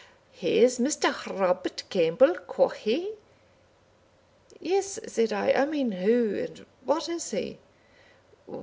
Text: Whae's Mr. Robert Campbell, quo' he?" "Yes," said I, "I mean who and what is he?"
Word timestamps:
Whae's 0.41 0.79
Mr. 0.79 1.13
Robert 1.39 1.83
Campbell, 1.91 2.33
quo' 2.47 2.69
he?" 2.69 3.13
"Yes," 4.59 4.97
said 5.05 5.31
I, 5.31 5.51
"I 5.53 5.65
mean 5.67 5.91
who 5.91 6.39
and 6.39 6.65
what 6.85 7.07
is 7.07 7.29
he?" 7.29 7.59